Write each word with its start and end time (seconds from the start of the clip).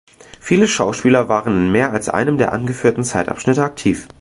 Viele 0.39 0.67
Schauspieler 0.67 1.29
waren 1.29 1.55
in 1.55 1.71
mehr 1.71 1.91
als 1.91 2.09
einem 2.09 2.39
der 2.39 2.53
angeführten 2.53 3.03
Zeitabschnitte 3.03 3.63
aktiv. 3.63 4.07